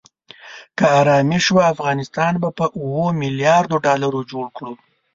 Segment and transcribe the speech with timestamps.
[0.77, 4.73] که آرامي شوه افغانستان به په اوو ملیاردو ډالرو جوړ کړو.